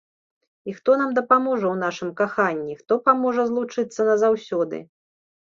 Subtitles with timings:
[0.71, 4.77] І хто нам дапаможа ў нашым каханні, хто паможа злучыцца назаўсёды?